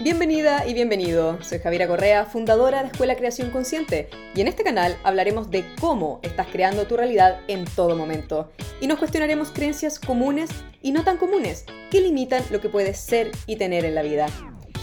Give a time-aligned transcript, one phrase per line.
[0.00, 1.42] Bienvenida y bienvenido.
[1.42, 6.20] Soy Javiera Correa, fundadora de Escuela Creación Consciente, y en este canal hablaremos de cómo
[6.22, 8.52] estás creando tu realidad en todo momento.
[8.80, 10.50] Y nos cuestionaremos creencias comunes
[10.82, 14.28] y no tan comunes que limitan lo que puedes ser y tener en la vida.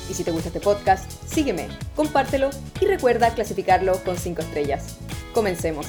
[0.09, 2.49] Y si te gusta este podcast, sígueme, compártelo
[2.81, 4.97] y recuerda clasificarlo con 5 estrellas.
[5.33, 5.87] Comencemos.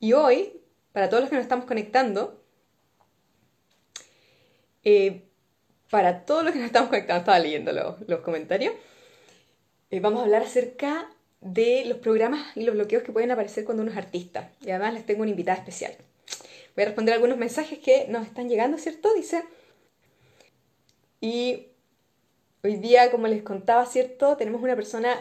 [0.00, 0.62] Y hoy,
[0.92, 2.41] para todos los que nos estamos conectando,
[4.84, 5.22] eh,
[5.90, 7.72] para todos los que nos estamos conectando, estaba leyendo
[8.06, 8.74] los, comentarios,
[9.90, 11.10] eh, vamos a hablar acerca
[11.40, 14.50] de los programas y los bloqueos que pueden aparecer cuando uno es artista.
[14.62, 15.94] Y además les tengo una invitada especial.
[16.74, 19.12] Voy a responder algunos mensajes que nos están llegando, ¿cierto?
[19.14, 19.44] Dice.
[21.20, 21.66] Y
[22.62, 24.36] hoy día, como les contaba, ¿cierto?
[24.36, 25.20] Tenemos una persona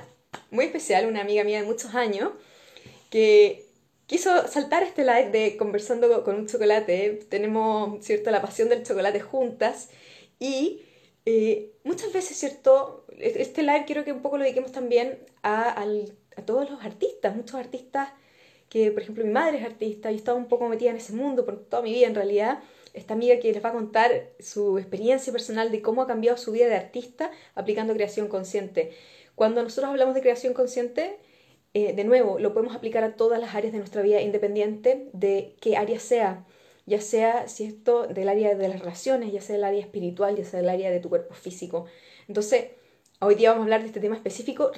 [0.52, 2.32] muy especial, una amiga mía de muchos años,
[3.10, 3.66] que
[4.12, 7.22] quiso saltar este live de conversando con un chocolate.
[7.30, 9.90] Tenemos, ¿cierto?, la pasión del chocolate juntas.
[10.38, 10.82] Y
[11.26, 16.46] eh, muchas veces, ¿cierto?, este live quiero que un poco lo dediquemos también a, a
[16.46, 18.10] todos los artistas, muchos artistas
[18.68, 21.46] que, por ejemplo, mi madre es artista y estaba un poco metida en ese mundo
[21.46, 22.60] por toda mi vida en realidad.
[22.94, 26.52] Esta amiga que les va a contar su experiencia personal de cómo ha cambiado su
[26.52, 28.92] vida de artista aplicando creación consciente.
[29.36, 31.18] Cuando nosotros hablamos de creación consciente,
[31.74, 35.56] eh, de nuevo, lo podemos aplicar a todas las áreas de nuestra vida independiente de
[35.62, 36.46] qué área sea,
[36.86, 40.44] ya sea si esto del área de las relaciones, ya sea del área espiritual, ya
[40.44, 41.86] sea del área de tu cuerpo físico.
[42.28, 42.72] Entonces,
[43.20, 44.72] hoy día vamos a hablar de este tema específico.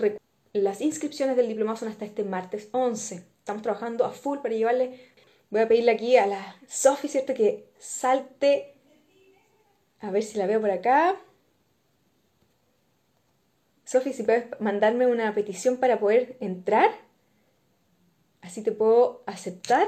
[0.54, 3.24] Las inscripciones del diplomado son hasta este martes 11.
[3.40, 5.00] Estamos trabajando a full para llevarle.
[5.50, 7.34] Voy a pedirle aquí a la Sofi, ¿cierto?
[7.34, 8.76] Que salte.
[10.00, 11.16] A ver si la veo por acá.
[13.94, 16.90] Sofi, si puedes mandarme una petición para poder entrar,
[18.42, 19.88] así te puedo aceptar.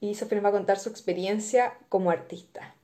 [0.00, 2.74] Y Sofi nos va a contar su experiencia como artista.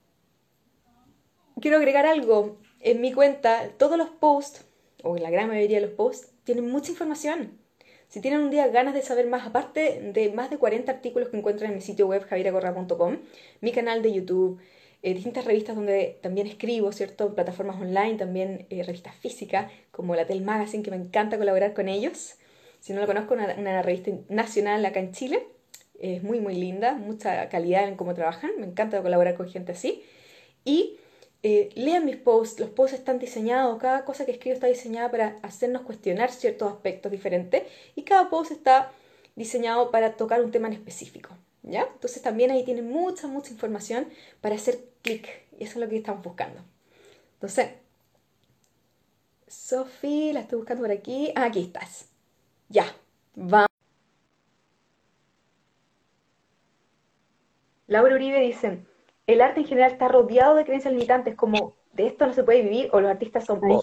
[1.61, 2.57] Quiero agregar algo.
[2.79, 4.65] En mi cuenta, todos los posts,
[5.03, 7.59] o la gran mayoría de los posts, tienen mucha información.
[8.07, 11.37] Si tienen un día ganas de saber más, aparte de más de 40 artículos que
[11.37, 13.19] encuentran en mi sitio web javiracorra.com,
[13.61, 14.59] mi canal de YouTube,
[15.03, 17.35] eh, distintas revistas donde también escribo, ¿cierto?
[17.35, 21.89] Plataformas online, también eh, revistas físicas, como la Tel Magazine, que me encanta colaborar con
[21.89, 22.35] ellos.
[22.79, 25.47] Si no lo conozco, una, una revista nacional acá en Chile.
[25.99, 28.51] Es muy, muy linda, mucha calidad en cómo trabajan.
[28.59, 30.03] Me encanta colaborar con gente así.
[30.65, 30.97] Y
[31.45, 35.39] eh, lean mis posts, los posts están diseñados, cada cosa que escribo está diseñada para
[35.41, 37.63] hacernos cuestionar ciertos aspectos diferentes
[37.95, 38.93] y cada post está
[39.35, 41.31] diseñado para tocar un tema en específico.
[41.63, 41.87] ¿Ya?
[41.93, 44.07] Entonces también ahí tienen mucha, mucha información
[44.41, 45.27] para hacer clic.
[45.57, 46.61] Y eso es lo que estamos buscando.
[47.35, 47.71] Entonces,
[49.47, 51.31] Sofi, la estoy buscando por aquí.
[51.35, 52.09] Ah, aquí estás.
[52.69, 52.85] Ya,
[53.35, 53.67] vamos.
[57.87, 58.79] Laura Uribe dice,
[59.27, 62.63] el arte en general está rodeado de creencias limitantes como de esto no se puede
[62.63, 63.81] vivir o los artistas son pobres.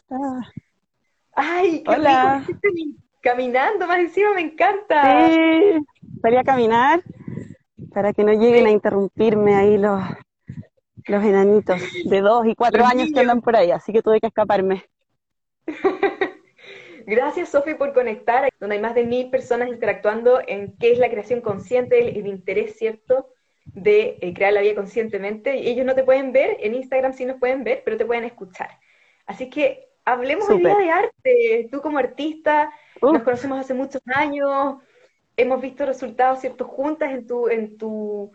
[1.33, 2.45] Ay, qué Hola.
[3.21, 5.29] Caminando más encima, me encanta.
[5.29, 5.85] Sí,
[6.23, 7.03] salí a caminar
[7.93, 10.03] para que no lleguen a interrumpirme ahí los,
[11.07, 14.29] los enanitos de dos y cuatro años que andan por ahí, así que tuve que
[14.29, 14.85] escaparme.
[17.07, 21.11] Gracias, Sofi, por conectar, donde hay más de mil personas interactuando en qué es la
[21.11, 23.33] creación consciente, el, interés, ¿cierto?,
[23.65, 25.69] de eh, crear la vida conscientemente.
[25.69, 28.71] Ellos no te pueden ver, en Instagram sí nos pueden ver, pero te pueden escuchar.
[29.27, 31.69] Así que hablemos hoy día de arte.
[31.71, 34.77] Tú como artista, nos conocemos hace muchos años,
[35.37, 38.33] hemos visto resultados, ¿cierto?, juntas en tu, en tu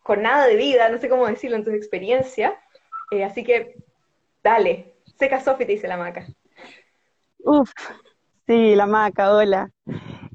[0.00, 2.58] jornada de vida, no sé cómo decirlo, en tu experiencia.
[3.10, 3.76] Eh, así que,
[4.42, 6.26] dale, seca Sofi, te dice la maca.
[7.38, 7.70] Uf,
[8.46, 9.70] sí, la maca, hola.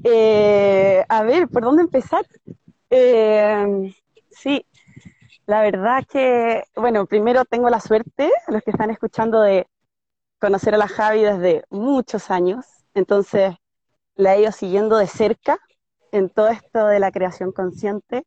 [0.02, 2.24] Eh, a ver, ¿por dónde empezar?
[2.90, 3.94] Eh,
[4.30, 4.66] sí,
[5.46, 9.66] la verdad que, bueno, primero tengo la suerte, los que están escuchando, de
[10.38, 13.54] conocer a la Javi desde muchos años, entonces
[14.14, 15.58] la he ido siguiendo de cerca
[16.14, 18.24] en todo esto de la creación consciente,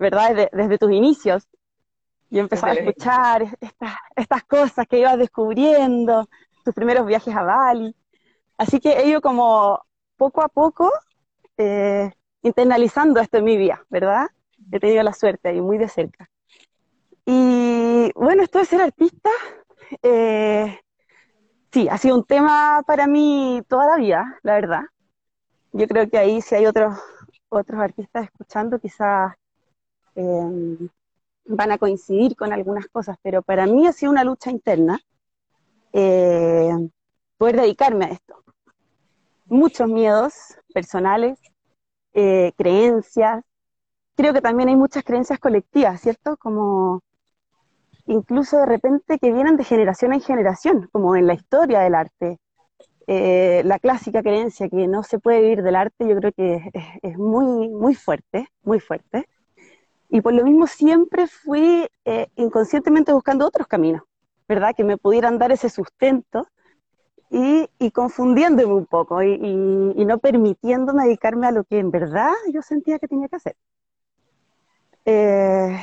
[0.00, 0.50] ¿verdad?
[0.52, 1.48] Desde, tus inicios.
[2.28, 6.28] Yo empezaba a escuchar estas, estas cosas que ibas descubriendo,
[6.64, 7.94] tus primeros viajes a Bali.
[8.58, 9.80] Así que he ido como
[10.16, 10.90] poco a poco
[11.56, 12.10] eh,
[12.42, 14.26] internalizando esto en mi vida, ¿verdad?
[14.72, 16.28] He tenido la suerte ahí muy de cerca.
[17.26, 19.30] Y bueno, esto de ser artista,
[20.02, 20.80] eh,
[21.72, 24.82] sí, ha sido un tema para mí toda la vida, la verdad.
[25.72, 26.98] Yo creo que ahí si hay otros
[27.50, 29.34] otros artistas escuchando quizás
[30.14, 30.88] em,
[31.44, 35.00] van a coincidir con algunas cosas, pero para mí ha sido una lucha interna
[35.92, 36.72] eh,
[37.36, 38.42] poder dedicarme a esto.
[39.46, 40.32] Muchos miedos
[40.72, 41.38] personales,
[42.14, 43.42] eh, creencias,
[44.14, 46.36] creo que también hay muchas creencias colectivas, ¿cierto?
[46.36, 47.02] Como
[48.06, 52.38] incluso de repente que vienen de generación en generación, como en la historia del arte.
[53.12, 56.70] Eh, la clásica creencia que no se puede vivir del arte, yo creo que
[57.02, 59.28] es, muy, muy fuerte, muy fuerte.
[60.08, 64.02] Y por lo mismo siempre fui eh, inconscientemente buscando otros caminos,
[64.48, 64.76] ¿verdad?
[64.76, 66.46] Que me pudieran dar ese sustento
[67.30, 73.00] y, confundiéndome un poco y, no permitiéndome dedicarme a lo que en verdad yo sentía
[73.00, 73.56] que tenía que hacer.
[75.04, 75.80] Eh,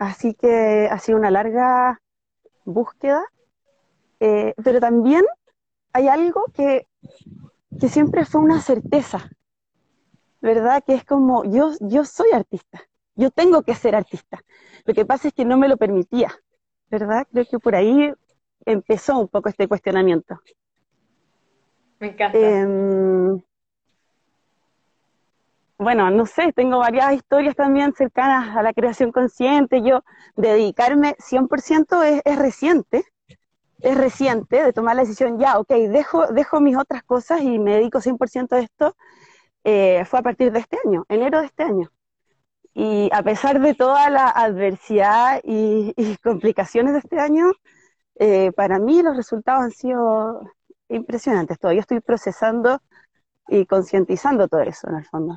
[0.00, 2.00] así que ha sido una larga
[2.64, 3.22] búsqueda,
[4.18, 5.24] pero también
[5.94, 6.88] hay algo que,
[7.80, 9.30] que siempre fue una certeza,
[10.42, 10.82] ¿verdad?
[10.84, 12.82] Que es como, yo, yo soy artista,
[13.14, 14.42] yo tengo que ser artista.
[14.84, 16.34] Lo que pasa es que no me lo permitía,
[16.90, 17.26] ¿verdad?
[17.30, 18.12] Creo que por ahí
[18.66, 20.40] empezó un poco este cuestionamiento.
[22.00, 22.38] Me encanta.
[22.38, 23.40] Em,
[25.78, 29.80] bueno, no sé, tengo varias historias también cercanas a la creación consciente.
[29.80, 30.02] Yo
[30.34, 33.04] dedicarme 100% es, es reciente,
[33.84, 37.76] es reciente de tomar la decisión, ya, ok, dejo, dejo mis otras cosas y me
[37.76, 38.96] dedico 100% a esto.
[39.62, 41.92] Eh, fue a partir de este año, enero de este año.
[42.72, 45.92] Y a pesar de toda la adversidad y,
[46.22, 47.52] complicaciones de este año,
[48.18, 50.40] eh, para mí los resultados han sido
[50.88, 51.58] impresionantes.
[51.58, 52.80] Todavía estoy procesando
[53.48, 55.36] y concientizando todo eso en el fondo.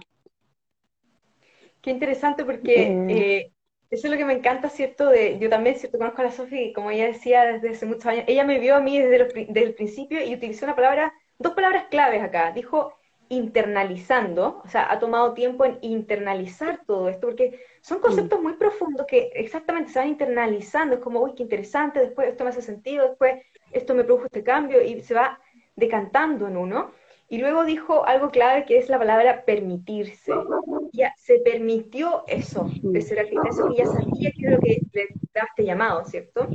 [1.82, 3.52] Qué interesante porque eh,
[3.90, 5.10] eso es lo que me encanta, ¿cierto?
[5.10, 5.98] De, yo también, ¿cierto?
[5.98, 8.82] Conozco a la Sofi, como ella decía desde hace muchos años, ella me vio a
[8.82, 12.52] mí desde, desde el principio y utilizó una palabra, dos palabras claves acá.
[12.52, 12.98] Dijo
[13.30, 19.06] internalizando, o sea, ha tomado tiempo en internalizar todo esto, porque son conceptos muy profundos
[19.06, 23.10] que exactamente se van internalizando, es como, uy, qué interesante, después esto me hace sentido,
[23.10, 25.40] después esto me produjo este cambio y se va
[25.76, 26.92] decantando en uno.
[27.30, 30.32] Y luego dijo algo clave que es la palabra permitirse.
[30.94, 34.82] Ya se permitió eso de ser artista, eso que ya sabía que era lo que
[34.94, 36.48] le daba este llamado, ¿cierto?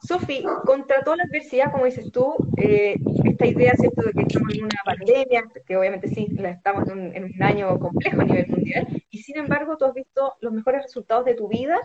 [0.00, 4.54] Sofi, contra toda la adversidad, como dices tú, eh, esta idea, ¿cierto?, de que estamos
[4.54, 8.46] en una pandemia, que obviamente sí, estamos en un, en un, año complejo a nivel
[8.48, 11.78] mundial, y sin embargo tú has visto los mejores resultados de tu vida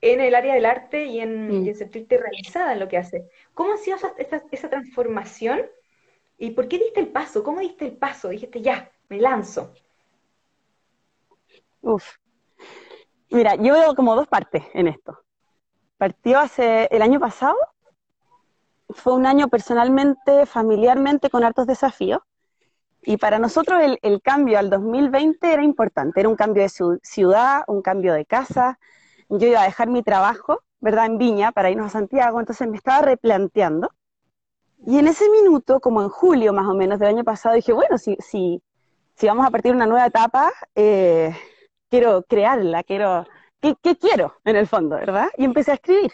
[0.00, 1.74] en el área del arte y en, mm.
[1.74, 3.22] sentirte realizada en lo que haces.
[3.54, 4.14] ¿Cómo ha sido esa,
[4.50, 5.62] esa, transformación?
[6.40, 7.44] ¿Y por qué diste el paso?
[7.44, 8.30] ¿Cómo diste el paso?
[8.30, 9.74] Dijiste, ya, me lanzo.
[11.82, 12.16] Uf.
[13.30, 15.20] Mira, yo veo como dos partes en esto.
[15.98, 17.58] Partió hace el año pasado,
[18.88, 22.22] fue un año personalmente, familiarmente, con hartos desafíos.
[23.02, 27.64] Y para nosotros el, el, cambio al 2020 era importante, era un cambio de ciudad,
[27.66, 28.78] un cambio de casa,
[29.28, 32.78] yo iba a dejar mi trabajo, ¿verdad?, en Viña para irnos a Santiago, entonces me
[32.78, 33.90] estaba replanteando.
[34.86, 37.98] Y en ese minuto, como en julio más o menos del año pasado, dije, bueno,
[37.98, 38.62] si, si,
[39.14, 41.34] si vamos a partir una nueva etapa, eh,
[41.90, 43.26] quiero crearla, quiero,
[43.60, 45.28] ¿qué, ¿qué, quiero en el fondo, verdad?
[45.36, 46.12] Y empecé a escribir,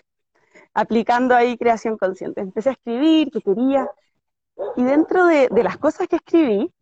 [0.74, 2.40] aplicando ahí creación consciente.
[2.40, 3.88] Empecé a escribir, qué quería,
[4.76, 6.72] y dentro de, de las cosas que escribí,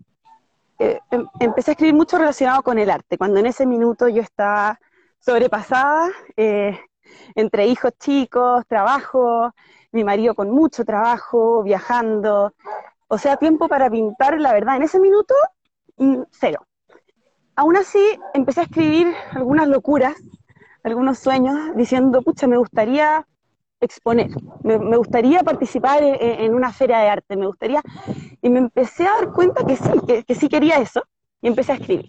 [0.79, 4.23] eh, em, empecé a escribir mucho relacionado con el arte, cuando en ese minuto yo
[4.23, 4.81] estaba
[5.19, 6.79] sobrepasada, eh,
[7.35, 9.53] entre hijos chicos, trabajo,
[9.93, 12.53] mi marido con mucho trabajo, viajando,
[13.09, 15.35] o sea, tiempo para pintar, la verdad, en ese minuto,
[15.97, 16.67] mm, cero.
[17.56, 20.15] Aún así, empecé a escribir algunas locuras,
[20.83, 23.26] algunos sueños, diciendo, pucha, me gustaría
[23.81, 24.31] exponer,
[24.62, 27.83] me, gustaría participar en, una feria de arte, me gustaría,
[28.43, 31.02] y me empecé a dar cuenta que sí, que sí quería eso,
[31.45, 32.07] y empecé a escribir.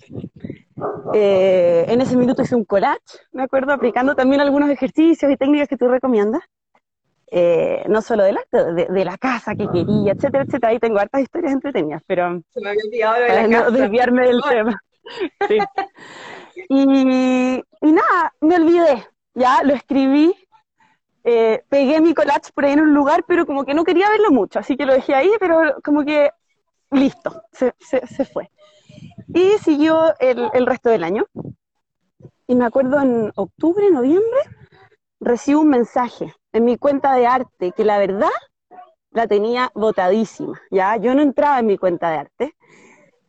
[1.13, 5.67] Eh, en ese minuto hice un collage, me acuerdo, aplicando también algunos ejercicios y técnicas
[5.67, 6.41] que tú recomiendas.
[7.29, 10.69] Eh, no solo del arte, de, la casa que quería, etcétera, etcétera.
[10.69, 14.41] Ahí tengo hartas historias entretenidas, pero Se me había olvidado de para no desviarme del
[14.49, 14.81] tema.
[16.69, 20.33] Y, y, nada, me olvidé, ya lo escribí,
[21.25, 24.31] eh, pegué mi collage por ahí en un lugar, pero como que no quería verlo
[24.31, 26.31] mucho, así que lo dejé ahí, pero como que
[26.91, 28.49] listo, se, se, se fue.
[29.27, 31.25] Y siguió el, resto del año.
[32.47, 34.39] Y me acuerdo en octubre, noviembre,
[35.19, 38.29] recibo un mensaje en mi cuenta de arte que la verdad
[39.11, 40.97] la tenía botadísima, ¿ya?
[40.97, 42.55] Yo no entraba en mi cuenta de arte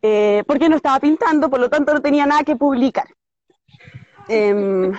[0.01, 3.07] eh, porque no estaba pintando, por lo tanto no tenía nada que publicar.
[4.27, 4.91] Em,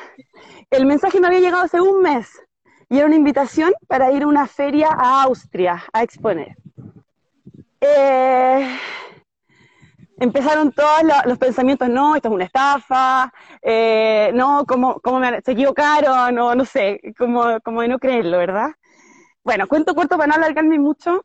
[0.71, 2.29] el mensaje me había llegado hace un mes
[2.89, 6.57] y era una invitación para ir a una feria a Austria a exponer.
[7.81, 8.79] Eh,
[10.21, 13.33] empezaron todos los pensamientos, no, esto es una estafa,
[13.63, 18.71] eh, no, como, como se equivocaron, o no sé, como, como de no creerlo, ¿verdad?
[19.45, 21.25] Bueno, cuento corto para no alargarme mucho.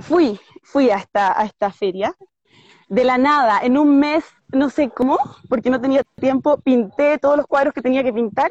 [0.00, 2.14] Fui, fui a esta, a esta feria.
[2.88, 5.18] de la nada, en un mes, no sé cómo,
[5.48, 8.50] porque no tenía tiempo, pinté todos los cuadros que tenía que pintar,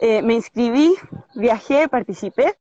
[0.00, 0.94] eh, me inscribí,
[1.34, 2.58] viajé, participé,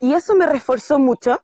[0.00, 1.42] y eso me reforzó mucho.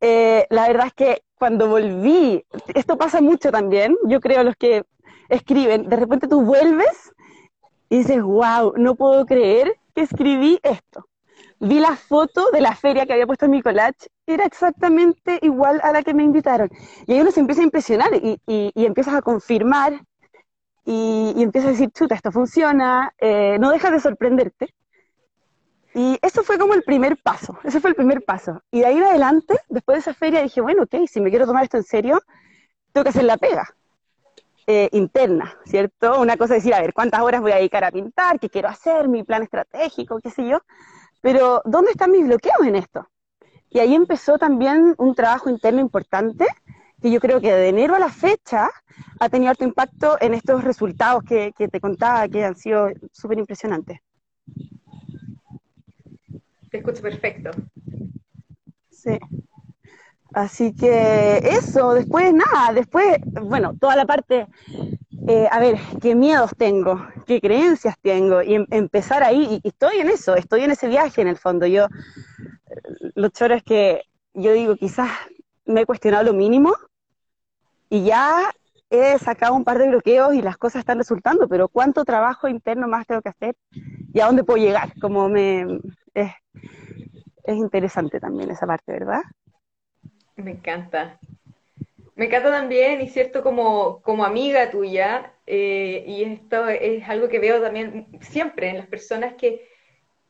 [0.00, 2.42] Eh, la verdad es que cuando volví,
[2.74, 4.84] esto pasa mucho también, yo creo los que
[5.28, 7.12] escriben, de repente tú vuelves
[7.90, 11.06] y dices, wow, no puedo creer que escribí esto.
[11.60, 15.82] Vi la foto de la feria que había puesto en mi collage, era exactamente igual
[15.82, 16.70] a la que me invitaron.
[17.06, 18.40] Y ahí uno se empieza a impresionar y,
[18.74, 20.00] empiezas a confirmar
[20.86, 24.72] y, y, empiezas a decir, chuta, esto funciona, eh, no dejas de sorprenderte.
[25.94, 28.60] Y eso fue como el primer paso, ese fue el primer paso.
[28.72, 31.46] Y de ahí en adelante, después de esa feria, dije, bueno, ok, si me quiero
[31.46, 32.20] tomar esto en serio,
[32.92, 33.68] tengo que hacer la pega.
[34.66, 36.18] Eh, interna, ¿cierto?
[36.20, 38.40] Una cosa es decir, a ver, ¿cuántas horas voy a dedicar a pintar?
[38.40, 39.08] ¿Qué quiero hacer?
[39.08, 40.20] ¿Mi plan estratégico?
[40.20, 40.62] ¿Qué sé yo?
[41.20, 43.06] Pero, ¿dónde están mis bloqueos en esto?
[43.68, 46.46] Y ahí empezó también un trabajo interno importante,
[47.02, 48.70] que yo creo que de enero a la fecha
[49.20, 53.38] ha tenido alto impacto en estos resultados que, que te contaba, que han sido súper
[53.38, 54.00] impresionantes.
[56.74, 57.50] Te escucho perfecto.
[58.90, 59.16] Sí.
[60.32, 64.48] Así que eso, después nada, después, bueno, toda la parte,
[65.28, 69.98] eh, a ver, qué miedos tengo, qué creencias tengo, y em, empezar ahí, y, estoy
[69.98, 71.64] en eso, estoy en ese viaje en el fondo.
[71.64, 71.86] Yo,
[73.14, 74.02] lo choro es que
[74.32, 75.12] yo digo, quizás
[75.66, 76.74] me he cuestionado lo mínimo,
[77.88, 78.50] y ya
[78.90, 82.88] he sacado un par de bloqueos y las cosas están resultando, pero ¿cuánto trabajo interno
[82.88, 83.54] más tengo que hacer
[84.12, 84.92] y a dónde puedo llegar?
[85.00, 85.80] Como me,
[86.14, 86.32] es,
[87.44, 89.22] es interesante también esa parte, ¿verdad?
[90.36, 91.18] Me encanta.
[92.16, 97.40] Me encanta también, y cierto, como, como amiga tuya, eh, y esto es algo que
[97.40, 99.68] veo también siempre en las personas que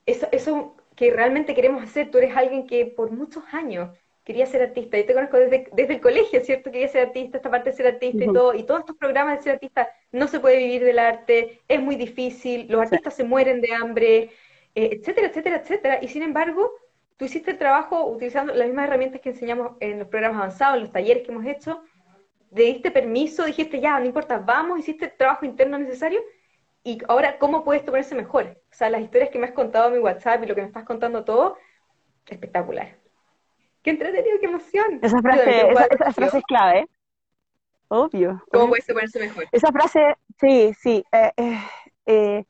[0.06, 3.90] eso, eso que realmente queremos hacer, tú eres alguien que por muchos años
[4.24, 6.70] quería ser artista, yo te conozco desde, desde el colegio, ¿cierto?
[6.70, 9.42] Quería ser artista, esta parte de ser artista y todo, y todos estos programas de
[9.42, 13.60] ser artista, no se puede vivir del arte, es muy difícil, los artistas se mueren
[13.60, 14.30] de hambre,
[14.74, 16.70] etcétera, etcétera, etcétera, y sin embargo,
[17.16, 20.82] tú hiciste el trabajo utilizando las mismas herramientas que enseñamos en los programas avanzados, en
[20.82, 21.82] los talleres que hemos hecho,
[22.50, 26.20] le diste permiso, dijiste ya, no importa, vamos, hiciste el trabajo interno necesario,
[26.82, 28.60] y ahora, ¿cómo puedes ponerse mejor?
[28.70, 30.66] O sea, las historias que me has contado en mi WhatsApp y lo que me
[30.66, 31.56] estás contando todo,
[32.26, 32.98] espectacular.
[33.82, 34.98] Qué entretenido, qué emoción.
[35.00, 36.88] Esa frase, esa, frase es clave,
[37.88, 38.42] obvio.
[38.50, 39.46] ¿Cómo puedes ponerse mejor?
[39.50, 41.04] Esa frase, sí, sí.
[41.12, 41.58] Eh, eh,
[42.06, 42.44] eh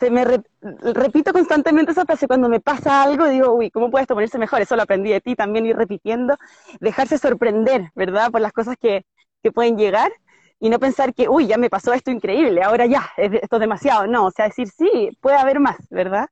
[0.00, 0.24] se me
[0.62, 4.62] repito constantemente esa frase cuando me pasa algo digo, uy, ¿cómo puedes ponerse mejor?
[4.62, 6.36] Eso lo aprendí de ti también, ir repitiendo,
[6.80, 8.30] dejarse sorprender, ¿verdad?
[8.30, 9.04] Por las cosas que,
[9.42, 10.10] que pueden llegar
[10.58, 14.06] y no pensar que, uy, ya me pasó esto increíble, ahora ya, esto es demasiado.
[14.06, 16.28] No, o sea, decir, sí, puede haber más, ¿verdad?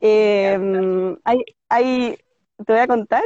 [0.00, 2.18] Eh, hay, hay,
[2.66, 3.24] te voy a contar,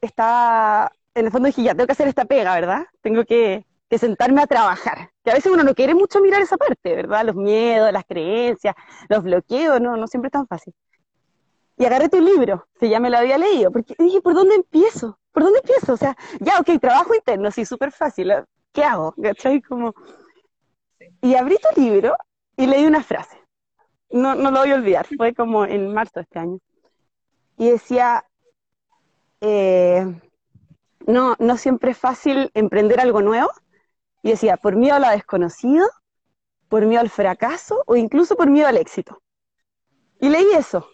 [0.00, 2.86] está, en el fondo dije, ya, tengo que hacer esta pega, ¿verdad?
[3.00, 5.10] Tengo que, que sentarme a trabajar.
[5.24, 7.24] Que a veces uno no quiere mucho mirar esa parte, ¿verdad?
[7.24, 8.74] Los miedos, las creencias,
[9.08, 10.74] los bloqueos, no, no siempre es tan fácil.
[11.76, 15.18] Y agarré tu libro, que ya me lo había leído, porque dije, ¿por dónde empiezo?
[15.32, 15.92] ¿Por dónde empiezo?
[15.92, 18.32] O sea, ya, ok, trabajo interno, sí, súper fácil.
[18.72, 19.14] ¿Qué hago?
[19.22, 19.62] ¿Cachai?
[19.62, 19.94] Como...
[21.20, 22.16] Y abrí tu libro
[22.56, 23.40] y leí una frase.
[24.10, 26.58] No, no lo voy a olvidar, fue como en marzo de este año.
[27.56, 28.24] Y decía,
[29.40, 30.04] eh,
[31.06, 33.50] no, no siempre es fácil emprender algo nuevo,
[34.22, 35.88] y decía, por miedo a lo desconocido,
[36.68, 39.22] por miedo al fracaso o incluso por miedo al éxito.
[40.20, 40.88] Y leí eso.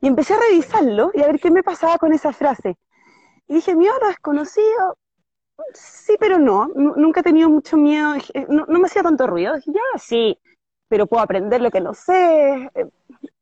[0.00, 2.78] Y empecé a revisarlo y a ver qué me pasaba con esa frase.
[3.48, 4.96] Y dije, miedo a lo desconocido,
[5.74, 6.68] sí, pero no.
[6.74, 8.14] nunca he tenido mucho miedo.
[8.48, 9.54] No, me hacía tanto ruido.
[9.56, 10.38] Dije, ya, sí,
[10.88, 12.70] pero puedo aprender lo que no sé.
[12.74, 12.86] Eh,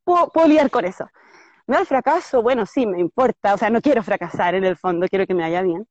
[0.04, 1.06] puedo, puedo lidiar con eso.
[1.66, 3.54] Miedo al fracaso, bueno, sí, me importa.
[3.54, 5.86] O sea, no quiero fracasar en el fondo, quiero que me vaya bien.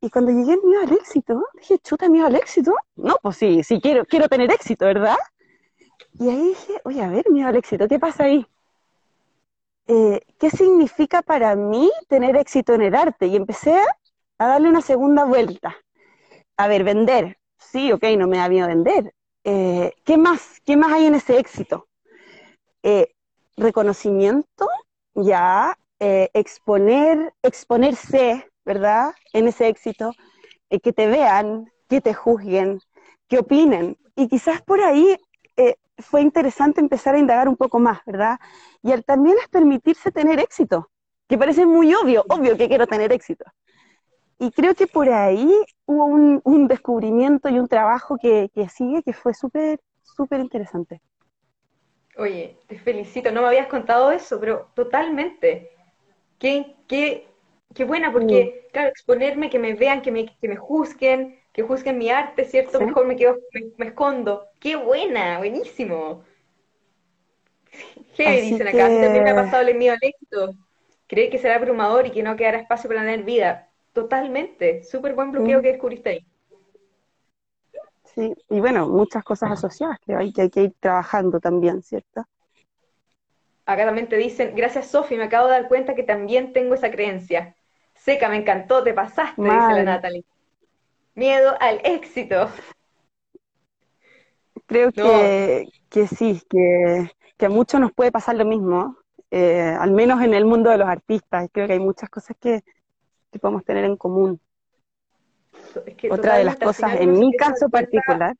[0.00, 2.74] Y cuando llegué el miedo al éxito, dije, chuta, miedo al éxito.
[2.96, 5.18] No, pues sí, sí quiero, quiero tener éxito, ¿verdad?
[6.18, 8.46] Y ahí dije, oye, a ver, miedo al éxito, ¿qué pasa ahí?
[9.86, 13.26] Eh, ¿Qué significa para mí tener éxito en el arte?
[13.26, 13.76] Y empecé
[14.38, 15.76] a darle una segunda vuelta.
[16.56, 17.38] A ver, vender.
[17.58, 19.12] Sí, ok, no me da miedo vender.
[19.44, 20.60] Eh, ¿Qué más?
[20.64, 21.88] ¿Qué más hay en ese éxito?
[22.82, 23.12] Eh,
[23.56, 24.68] reconocimiento,
[25.14, 29.14] ya, exponer, exponerse, ¿verdad?
[29.32, 30.12] En ese éxito,
[30.70, 32.78] eh, que te vean, que te juzguen,
[33.26, 33.96] que opinen.
[34.14, 35.16] Y quizás por ahí
[35.56, 38.38] eh, fue interesante empezar a indagar un poco más, ¿verdad?
[38.80, 40.88] Y también es permitirse tener éxito,
[41.28, 43.44] que parece muy obvio, obvio que quiero tener éxito.
[44.38, 45.52] Y creo que por ahí
[45.86, 51.02] hubo un, descubrimiento y un trabajo que, sigue que fue súper, súper interesante.
[52.16, 55.70] Oye, te felicito, no me habías contado eso, pero totalmente.
[56.38, 57.29] ¿Qué, qué
[57.74, 61.98] qué buena, porque, claro, exponerme, que me vean, que me, que me juzguen, que juzguen
[61.98, 62.78] mi arte, ¿cierto?
[62.78, 62.84] Sí.
[62.84, 64.46] Mejor me quedo, me, me escondo.
[64.60, 65.38] ¡Qué buena!
[65.38, 66.24] Buenísimo.
[68.24, 68.88] Así dicen acá.
[68.88, 70.54] Mí también me ha que pasado el miedo al éxito.
[71.06, 73.68] Creer que será abrumador y que no quedará espacio para tener vida.
[73.92, 74.84] Totalmente.
[74.84, 76.26] Súper buen bloqueo mm, que descubriste ahí.
[78.04, 82.24] sí, y bueno, muchas cosas asociadas que hay que, hay que ir trabajando también, ¿cierto?
[83.64, 86.90] Acá también te dicen, gracias Sofi, me acabo de dar cuenta que también tengo esa
[86.90, 87.56] creencia.
[88.04, 89.84] Seca, me encantó, te pasaste, dice la Mal.
[89.84, 90.24] Natalie.
[91.14, 92.48] Miedo al éxito.
[94.66, 98.96] Creo No, que, que sí, que, que a muchos nos puede pasar lo mismo,
[99.30, 101.48] eh, al menos en el mundo de los artistas.
[101.52, 102.62] Creo que hay muchas cosas que,
[103.30, 104.40] que podemos tener en común.
[105.86, 108.34] es que Otra de las cosas, en mi caso particular,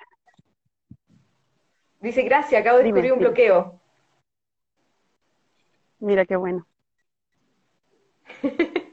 [2.00, 3.80] dice, gracias, acabo de dime, descubrir un bloqueo.
[5.98, 6.66] mira qué bueno.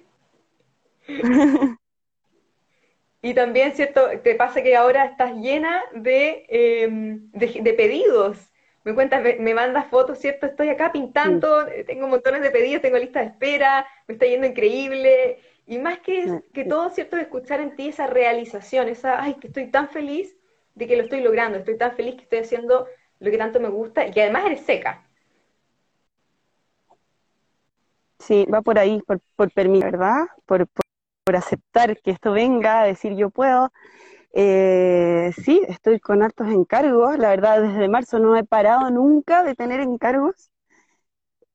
[3.21, 4.07] Y también, ¿cierto?
[4.23, 8.37] Te pasa que ahora estás llena de, eh, de, de pedidos.
[8.83, 10.45] Me cuentas, me, me mandas fotos, ¿cierto?
[10.45, 15.39] Estoy acá pintando, tengo montones de pedidos, tengo lista de espera, me está yendo increíble.
[15.65, 17.17] Y más que, que todo, ¿cierto?
[17.17, 20.37] Escuchar en ti esa realización, esa, ay, que estoy tan feliz
[20.75, 22.87] de que lo estoy logrando, estoy tan feliz que estoy haciendo
[23.19, 25.03] lo que tanto me gusta y que además eres seca.
[28.19, 30.27] Sí, va por ahí, por, por permitir, ¿verdad?
[30.45, 30.85] Por, por,
[31.27, 33.71] por aceptar que esto venga, decir yo puedo.
[34.33, 37.17] Eh, sí, estoy con hartos encargos.
[37.19, 40.51] La verdad, desde marzo no he parado nunca de tener encargos.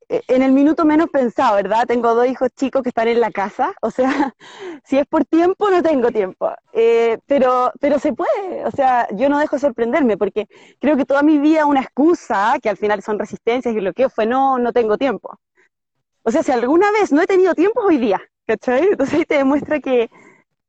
[0.08, 1.86] Eh, En el minuto menos pensado, ¿verdad?
[1.86, 3.74] Tengo dos hijos chicos que están en la casa.
[3.82, 4.08] O sea,
[4.84, 6.50] si es por tiempo, no tengo tiempo.
[6.72, 8.64] Eh, pero, pero se puede.
[8.66, 10.46] O sea, yo no dejo de sorprenderme porque
[10.80, 14.26] creo que toda mi vida una excusa, que al final son resistencias y bloqueos, fue
[14.26, 15.38] no, no tengo tiempo.
[16.24, 18.88] O sea, si alguna vez no he tenido tiempo, hoy día, ¿cachai?
[18.88, 20.10] Entonces ahí te demuestra que,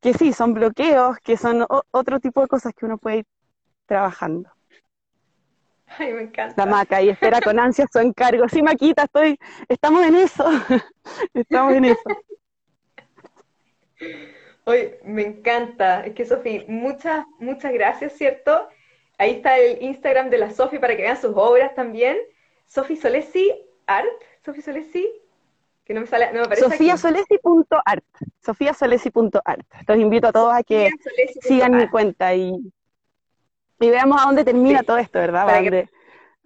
[0.01, 3.25] que sí, son bloqueos, que son o- otro tipo de cosas que uno puede ir
[3.85, 4.49] trabajando.
[5.97, 6.65] Ay, me La encanta.
[6.65, 8.47] maca y espera con ansias su encargo.
[8.49, 9.37] Sí, Maquita, estoy,
[9.67, 10.45] estamos en eso,
[11.33, 12.09] estamos en eso.
[14.65, 16.05] Hoy me encanta.
[16.05, 18.69] Es que, Sofi, muchas, muchas gracias, ¿cierto?
[19.17, 22.17] Ahí está el Instagram de la Sofi para que vean sus obras también.
[22.65, 23.53] Sofi Solesi
[23.85, 24.07] Art.
[24.43, 25.07] Sofi Solesi,
[25.85, 26.61] que no me sale, no me aparece.
[26.69, 28.03] Sofiasolesi.art,
[28.41, 29.65] sofiasolesi.art.
[29.87, 30.89] Los invito a todos a que
[31.41, 32.73] sigan mi cuenta y,
[33.79, 35.43] y veamos a dónde termina Sí, todo esto, ¿verdad?
[35.43, 35.89] A para que dónde,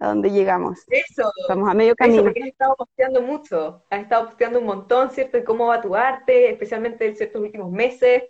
[0.00, 0.80] a dónde llegamos.
[0.88, 2.22] eso, Estamos a medio eso, camino.
[2.22, 5.36] porque has estado posteando mucho, has estado posteando un montón, ¿cierto?
[5.38, 8.24] De cómo va tu arte, especialmente en ciertos últimos meses.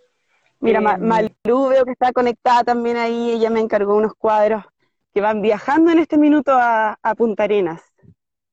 [0.59, 4.63] Mira, Eh, Malú veo que está conectada también ahí, ella me encargó unos cuadros
[5.13, 7.81] que van viajando en este minuto a, a Punta Arenas.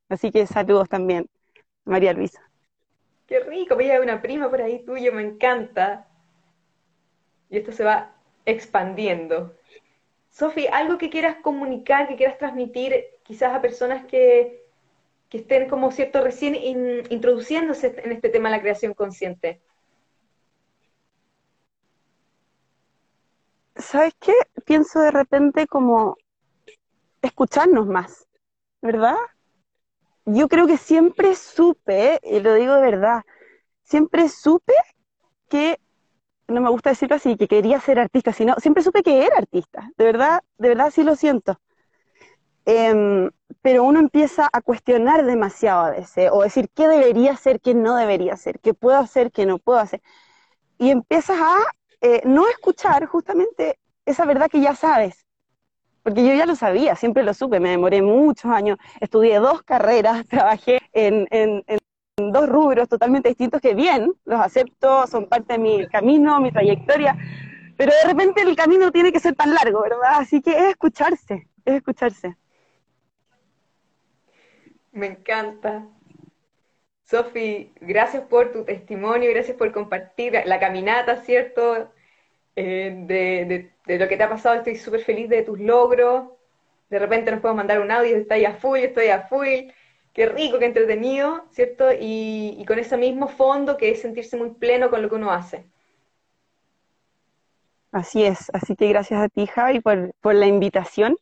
[0.08, 1.28] Así que saludos también,
[1.84, 2.45] María Luisa.
[3.26, 6.08] Qué rico, veía una prima por ahí tuyo, me encanta.
[7.50, 9.54] Y esto se va expandiendo.
[10.30, 14.64] Sofi, algo que quieras comunicar, que quieras transmitir quizás a personas que,
[15.30, 19.62] que estén como cierto recién in- introduciéndose en este tema de la creación consciente.
[23.76, 24.34] ¿Sabes qué?
[24.66, 26.16] Pienso de repente como
[27.20, 28.26] escucharnos más,
[28.82, 29.16] ¿verdad?
[30.26, 33.22] Yo creo que siempre supe, y lo digo de verdad,
[33.84, 34.74] siempre supe
[35.48, 35.80] que,
[36.48, 39.90] no me gusta decirlo así, que quería ser artista, sino siempre supe que era artista,
[39.98, 41.60] de verdad, de verdad sí lo siento.
[42.64, 43.30] Em,
[43.62, 47.96] pero uno empieza a cuestionar demasiado a veces, o decir qué debería hacer, qué no
[47.96, 50.02] debería hacer, qué puedo hacer, qué no puedo hacer.
[50.78, 51.56] Y empiezas a
[52.02, 55.25] eh, no escuchar justamente esa verdad que ya sabes.
[56.06, 60.24] Porque yo ya lo sabía, siempre lo supe, me demoré muchos años, estudié dos carreras,
[60.28, 65.58] trabajé en, en, en dos rubros totalmente distintos que bien, los acepto, son parte de
[65.58, 67.16] mi camino, mi trayectoria,
[67.76, 70.20] pero de repente el camino no tiene que ser tan largo, ¿verdad?
[70.20, 72.36] Así que es escucharse, es escucharse.
[74.92, 75.88] Me encanta.
[77.02, 81.90] Sofi, gracias por tu testimonio, gracias por compartir la caminata, ¿cierto?
[82.54, 86.30] Eh, de, de- de lo que te ha pasado, estoy súper feliz de tus logros.
[86.90, 89.70] De repente nos podemos mandar un audio, estoy a full, estoy a full.
[90.12, 91.92] Qué rico, qué entretenido, ¿cierto?
[91.92, 95.30] Y, y con ese mismo fondo que es sentirse muy pleno con lo que uno
[95.30, 95.66] hace.
[97.92, 101.16] Así es, así que gracias a ti, Javi, por, por la invitación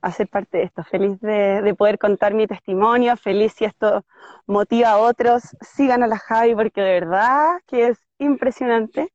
[0.00, 0.84] a ser parte de esto.
[0.84, 4.04] Feliz de, de poder contar mi testimonio, feliz si esto
[4.46, 5.56] motiva a otros.
[5.60, 9.12] Sigan a la Javi porque de verdad que es impresionante.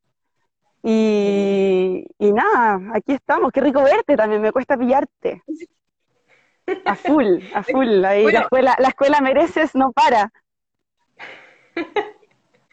[0.84, 3.52] Y, y nada, aquí estamos.
[3.52, 5.44] Qué rico verte también, me cuesta pillarte.
[6.86, 8.04] A full, a full.
[8.06, 10.32] Ahí Bueno, la escuela, la escuela mereces, no para.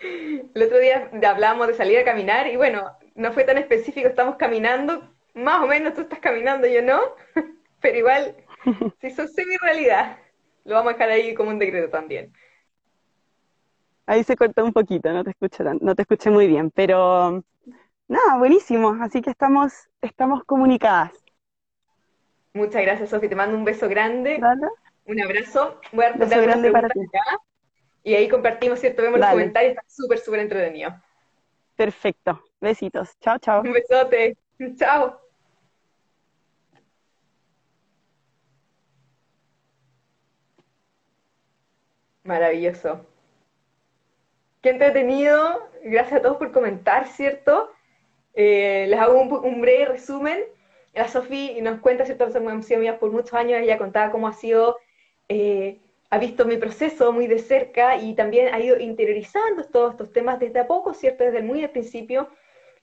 [0.00, 4.36] El otro día hablábamos de salir a caminar y bueno, no fue tan específico, estamos
[4.36, 7.00] caminando, más o menos tú estás caminando, yo no,
[7.80, 8.36] pero igual,
[9.00, 10.18] si es semi-realidad,
[10.64, 12.32] lo vamos a dejar ahí como un decreto también.
[14.06, 17.44] Ahí se cortó un poquito, no te escuché, no te escuché muy bien, pero
[18.08, 21.12] nada, buenísimo, así que estamos, estamos comunicadas.
[22.54, 24.40] Muchas gracias, Sofi, te mando un beso grande,
[25.04, 27.00] un abrazo, voy a beso grande para ti.
[28.02, 29.02] y ahí compartimos, ¿cierto?
[29.02, 30.94] Vemos los comentarios, está súper, súper entretenido.
[31.76, 33.60] Perfecto, besitos, chao, chao.
[33.62, 34.36] Un besote,
[34.76, 35.20] chao.
[42.24, 43.06] Maravilloso.
[44.60, 45.70] Qué entretenido.
[45.82, 47.70] Gracias a todos por comentar, ¿cierto?
[48.40, 50.38] Eh, les hago un, breve resumen.
[50.94, 52.28] La Sofi nos cuenta, ¿cierto?
[52.36, 53.60] Hemos sido amigas por muchos años.
[53.60, 54.76] Ella contaba cómo ha sido,
[55.28, 60.12] eh, ha visto mi proceso muy de cerca y también ha ido interiorizando todos estos
[60.12, 61.24] temas desde a poco, ¿cierto?
[61.24, 62.28] Desde muy al principio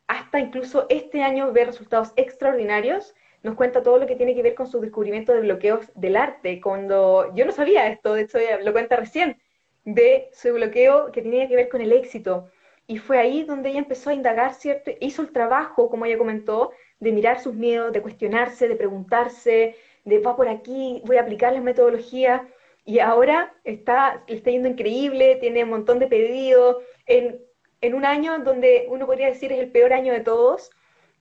[0.08, 3.16] hasta incluso este año ver resultados extraordinarios.
[3.42, 6.60] Nos cuenta todo lo que tiene que ver con su descubrimiento de bloqueos del arte.
[6.60, 9.38] Cuando yo no sabía esto, de hecho ella lo cuenta recién
[9.86, 12.50] de su bloqueo que tenía que ver con el éxito.
[12.88, 14.92] Y fue ahí donde ella empezó a indagar, ¿cierto?
[15.00, 20.20] Hizo el trabajo, como ella comentó, de mirar sus miedos, de cuestionarse, de preguntarse, de
[20.20, 22.42] va por aquí, voy a aplicar las metodologías.
[22.86, 26.78] Y ahora está, le está yendo increíble, tiene un montón de pedidos.
[27.08, 27.42] En,
[27.82, 30.70] en un año donde uno podría decir es el peor año de todos.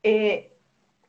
[0.03, 0.53] Eh,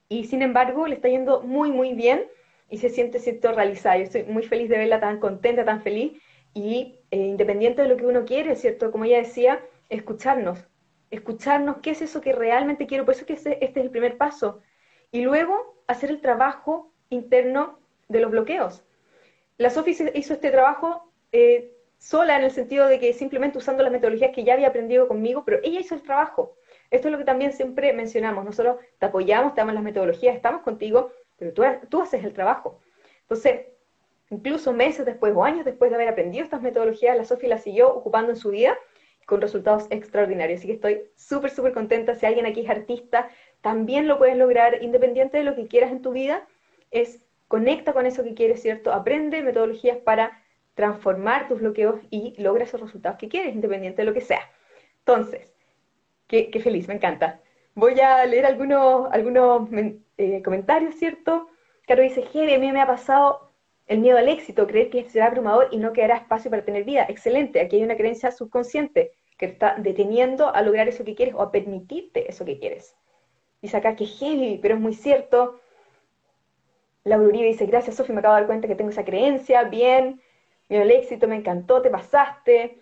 [0.08, 2.26] y sin embargo, le está yendo muy, muy bien
[2.70, 3.98] y se siente, ¿cierto?, realizada.
[3.98, 6.14] Yo estoy muy feliz de verla tan contenta, tan feliz.
[6.54, 8.92] Y eh, independiente de lo que uno quiere, ¿cierto?
[8.92, 9.60] Como ella decía,
[9.90, 10.66] escucharnos,
[11.12, 14.62] escucharnos qué es eso que realmente quiero, por eso que este, es el primer paso.
[15.12, 18.84] Y luego hacer el trabajo interno de los bloqueos.
[19.58, 23.92] La Sofi hizo este trabajo eh, sola en el sentido de que simplemente usando las
[23.92, 26.58] metodologías que ya había aprendido conmigo, pero ella hizo el trabajo.
[26.92, 28.44] Esto es lo que también siempre mencionamos.
[28.44, 32.80] Nosotros te apoyamos, te damos las metodologías, estamos contigo, pero tú, tú haces el trabajo.
[33.22, 33.68] Entonces,
[34.30, 37.94] Incluso meses después o años después de haber aprendido estas metodologías, la Sofi la siguió
[37.94, 38.76] ocupando en su vida
[39.26, 40.60] con resultados extraordinarios.
[40.60, 42.16] Así que estoy súper, súper contenta.
[42.16, 43.30] Si alguien aquí es artista,
[43.62, 46.48] también lo puedes lograr independiente de lo que quieras en tu vida.
[46.92, 48.92] Es conecta con eso que quieres, ¿cierto?
[48.92, 50.42] Aprende metodologías para
[50.74, 54.42] transformar tus bloqueos y logra esos resultados que quieres, independiente de lo que sea.
[55.00, 55.54] Entonces,
[56.28, 57.40] qué, feliz, me encanta.
[57.76, 59.70] Voy a leer algunos, algunos
[60.18, 61.48] eh, comentarios, ¿cierto?
[61.88, 63.45] Caro dice, Jere, a mí me ha pasado
[63.88, 67.06] el miedo al éxito, creer que será abrumador y no quedará espacio para tener vida.
[67.08, 71.42] Excelente, aquí hay una creencia subconsciente que está deteniendo a lograr eso que quieres o
[71.42, 72.96] a permitirte eso que quieres.
[73.62, 75.60] Dice acá que heavy, pero es muy cierto.
[77.04, 80.22] Laura Uribe dice, gracias Sofi, me acabo de dar cuenta que tengo esa creencia, bien,
[80.70, 82.80] miedo al éxito, me encantó, te pasaste.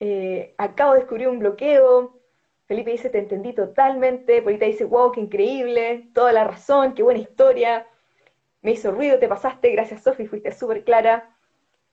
[0.00, 2.18] Eh, acabo de descubrir un bloqueo.
[2.66, 4.42] Felipe dice, te entendí totalmente.
[4.42, 7.86] Polita dice, wow, qué increíble, toda la razón, qué buena historia
[8.62, 11.34] me hizo ruido, te pasaste, gracias Sofi, fuiste súper clara.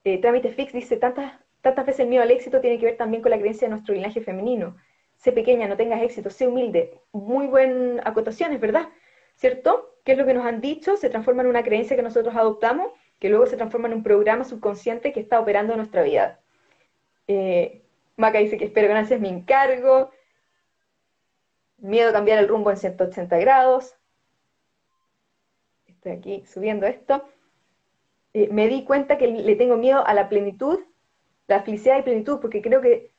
[0.04, 3.22] Eh, Trámite Fix dice, tantas, tantas veces el miedo al éxito tiene que ver también
[3.22, 4.76] con la creencia de nuestro linaje femenino.
[5.16, 7.00] Sé pequeña, no tengas éxito, sé humilde.
[7.12, 8.88] Muy buena acotación, es verdad,
[9.36, 9.94] ¿cierto?
[10.04, 10.96] ¿Qué es lo que nos han dicho?
[10.96, 14.44] Se transforma en una creencia que nosotros adoptamos, que luego se transforma en un programa
[14.44, 16.40] subconsciente que está operando en nuestra vida.
[17.28, 17.82] Eh,
[18.16, 20.10] Maca dice que espero ganancias mi encargo.
[21.78, 23.95] Miedo a cambiar el rumbo en 180 grados
[26.12, 27.28] aquí subiendo esto,
[28.32, 30.80] eh, me di cuenta que le tengo miedo a la plenitud,
[31.46, 33.10] la felicidad y plenitud, porque creo que,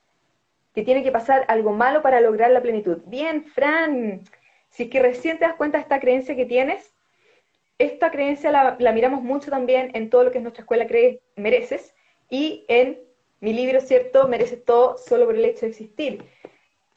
[0.73, 3.00] que tiene que pasar algo malo para lograr la plenitud.
[3.06, 4.21] Bien, Fran,
[4.69, 6.93] si es que recién te das cuenta de esta creencia que tienes,
[7.80, 11.21] esta creencia la, la miramos mucho también en todo lo que es nuestra escuela cree
[11.36, 11.93] mereces
[12.30, 13.00] y en
[13.39, 14.28] mi libro, ¿cierto?
[14.28, 16.23] Mereces todo solo por el hecho de existir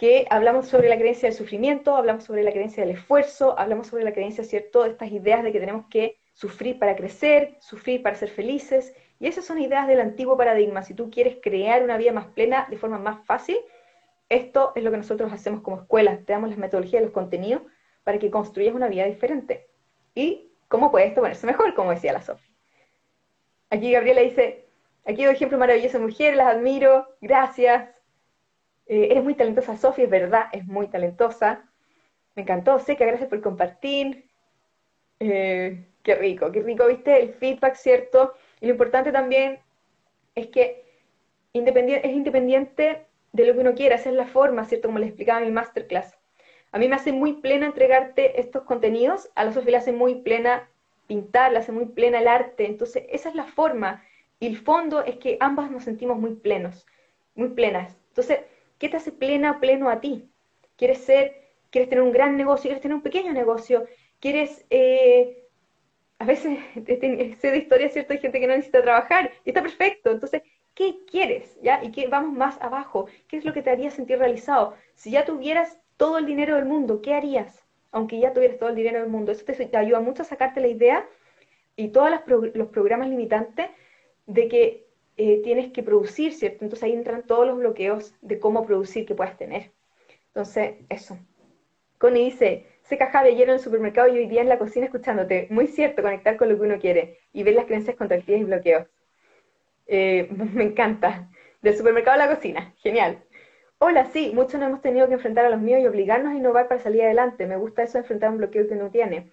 [0.01, 4.03] que hablamos sobre la creencia del sufrimiento, hablamos sobre la creencia del esfuerzo, hablamos sobre
[4.03, 8.17] la creencia, ¿cierto?, de estas ideas de que tenemos que sufrir para crecer, sufrir para
[8.17, 10.83] ser felices, y esas son ideas del antiguo paradigma.
[10.83, 13.59] Si tú quieres crear una vida más plena de forma más fácil,
[14.31, 17.61] esto es lo que nosotros hacemos como escuela, te damos las metodologías, los contenidos,
[18.03, 19.69] para que construyas una vida diferente.
[20.15, 22.55] ¿Y cómo puede esto ponerse mejor, como decía la Sofía?
[23.69, 24.65] Aquí Gabriela dice,
[25.05, 28.00] aquí doy ejemplo maravilloso de mujeres, las admiro, gracias.
[28.91, 31.65] Eh, eres muy talentosa, Sofía, es verdad, es muy talentosa.
[32.35, 34.29] Me encantó, Seca, gracias por compartir.
[35.21, 38.35] Eh, qué rico, qué rico, viste, el feedback, ¿cierto?
[38.61, 39.61] Y lo importante también
[40.35, 40.83] es que
[41.53, 44.89] independiente, es independiente de lo que uno quiera, esa es la forma, ¿cierto?
[44.89, 46.19] Como les explicaba en mi masterclass.
[46.73, 50.17] A mí me hace muy plena entregarte estos contenidos, a la Sofía le hace muy
[50.17, 50.69] plena
[51.07, 54.03] pintar, le hace muy plena el arte, entonces esa es la forma.
[54.41, 56.89] Y el fondo es que ambas nos sentimos muy plenos,
[57.37, 57.97] muy plenas.
[58.09, 58.41] Entonces,
[58.81, 60.29] ¿qué te hace plena, pleno a ti?
[60.77, 61.37] ¿Quieres ser,
[61.71, 63.87] quieres tener un gran negocio, quieres tener un pequeño negocio?
[64.19, 65.47] ¿Quieres, eh,
[66.19, 66.59] a veces
[67.41, 68.15] sé de historia, ¿cierto?
[68.15, 70.11] Hay gente que no necesita trabajar y está perfecto.
[70.11, 70.43] Entonces,
[70.75, 71.59] ¿qué quieres?
[71.63, 71.85] ¿Ya?
[71.85, 73.07] Y que vamos más abajo.
[73.29, 74.75] ¿Qué es lo que te haría sentir realizado?
[74.95, 77.63] Si ya tuvieras todo el dinero del mundo, ¿qué harías?
[77.93, 79.31] Aunque ya tuvieras todo el dinero del mundo.
[79.31, 81.07] Eso te, ayuda mucho a sacarte la idea
[81.77, 82.11] y todos
[82.55, 83.69] los programas limitantes
[84.27, 84.90] de que
[85.23, 86.65] eh, tienes que producir, ¿cierto?
[86.65, 89.71] Entonces ahí entran todos los bloqueos de cómo producir que puedas tener.
[90.29, 91.19] Entonces, eso.
[91.99, 95.47] Connie dice, se cajaba ayer en el supermercado y hoy día en la cocina escuchándote.
[95.51, 98.87] Muy cierto, conectar con lo que uno quiere y ver las creencias contractivas y bloqueos.
[99.89, 101.29] Eh, me encanta.
[101.61, 102.73] Del supermercado a la cocina.
[102.79, 103.23] Genial.
[103.77, 106.67] Hola, sí, muchos no hemos tenido que enfrentar a los míos y obligarnos a innovar
[106.67, 107.47] para salir adelante.
[107.47, 109.31] Me gusta eso de enfrentar un bloqueo que uno tiene.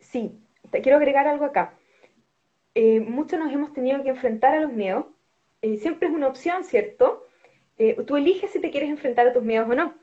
[0.00, 0.36] Sí,
[0.72, 1.74] te quiero agregar algo acá.
[2.74, 5.06] Eh, muchos nos hemos tenido que enfrentar a los miedos.
[5.62, 7.26] Eh, siempre es una opción, ¿cierto?
[7.78, 9.94] Eh, tú eliges si te quieres enfrentar a tus miedos o no.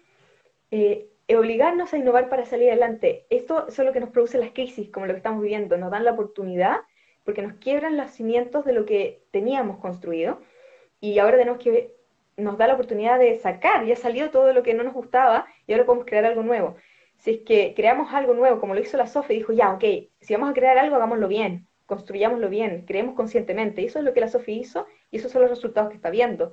[1.29, 3.25] obligarnos a innovar para salir adelante.
[3.29, 5.77] Esto es lo que nos produce las crisis, como lo que estamos viviendo.
[5.77, 6.77] Nos dan la oportunidad
[7.25, 10.41] porque nos quiebran los cimientos de lo que teníamos construido
[11.01, 11.95] y ahora tenemos que
[12.37, 15.73] nos da la oportunidad de sacar, ya salió todo lo que no nos gustaba y
[15.73, 16.77] ahora podemos crear algo nuevo.
[17.17, 19.83] Si es que creamos algo nuevo, como lo hizo la Sofi, dijo, ya, ok,
[20.21, 23.81] si vamos a crear algo, hagámoslo bien construyámoslo bien, creemos conscientemente.
[23.81, 26.11] Y eso es lo que la Sofi hizo y esos son los resultados que está
[26.11, 26.51] viendo.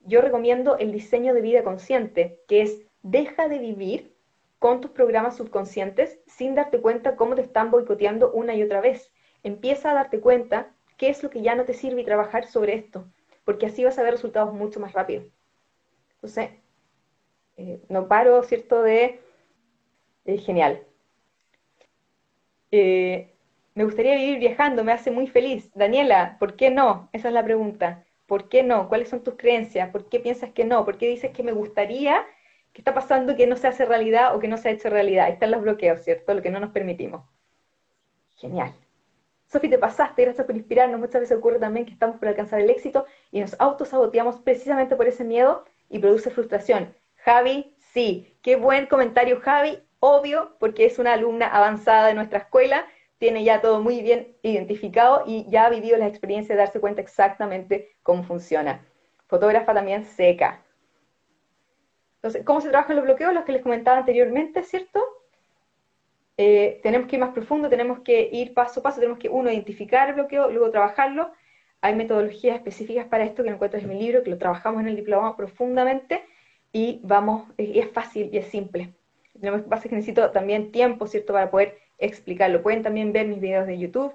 [0.00, 4.14] Yo recomiendo el diseño de vida consciente, que es deja de vivir
[4.58, 9.12] con tus programas subconscientes sin darte cuenta cómo te están boicoteando una y otra vez.
[9.42, 12.74] Empieza a darte cuenta qué es lo que ya no te sirve y trabajar sobre
[12.74, 13.04] esto,
[13.44, 15.24] porque así vas a ver resultados mucho más rápido.
[16.14, 16.50] Entonces,
[17.56, 18.82] eh, no paro, ¿cierto?
[18.82, 19.20] De...
[20.24, 20.86] genial.
[22.70, 23.31] Eh,
[23.74, 25.70] me gustaría vivir viajando, me hace muy feliz.
[25.74, 27.08] Daniela, ¿por qué no?
[27.12, 28.04] Esa es la pregunta.
[28.26, 28.88] ¿Por qué no?
[28.88, 29.90] ¿Cuáles son tus creencias?
[29.90, 30.84] ¿Por qué piensas que no?
[30.84, 32.24] ¿Por qué dices que me gustaría?
[32.72, 35.26] ¿Qué está pasando que no se hace realidad o que no se ha hecho realidad?
[35.26, 36.34] Ahí están los bloqueos, ¿cierto?
[36.34, 37.22] Lo que no nos permitimos.
[38.36, 38.72] Genial.
[39.46, 40.98] Sofi, te pasaste, gracias por inspirarnos.
[40.98, 45.06] Muchas veces ocurre también que estamos por alcanzar el éxito y nos autosaboteamos precisamente por
[45.06, 46.94] ese miedo y produce frustración.
[47.16, 48.34] Javi, sí.
[48.42, 49.78] Qué buen comentario, Javi.
[50.00, 52.86] Obvio, porque es una alumna avanzada de nuestra escuela
[53.22, 57.02] tiene ya todo muy bien identificado y ya ha vivido la experiencia de darse cuenta
[57.02, 58.84] exactamente cómo funciona.
[59.28, 60.64] Fotógrafa también seca.
[62.16, 63.32] Entonces, ¿cómo se trabajan los bloqueos?
[63.32, 65.00] Los que les comentaba anteriormente, ¿cierto?
[66.36, 69.52] Eh, tenemos que ir más profundo, tenemos que ir paso a paso, tenemos que, uno,
[69.52, 71.30] identificar el bloqueo, luego trabajarlo.
[71.80, 74.96] Hay metodologías específicas para esto que encuentras en mi libro, que lo trabajamos en el
[74.96, 76.24] diploma profundamente
[76.72, 78.92] y vamos, y es fácil y es simple.
[79.40, 82.62] Lo que pasa es que necesito también tiempo, ¿cierto?, para poder explicarlo.
[82.62, 84.14] Pueden también ver mis videos de YouTube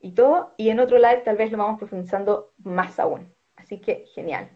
[0.00, 3.34] y todo, y en otro live tal vez lo vamos profundizando más aún.
[3.56, 4.50] Así que genial.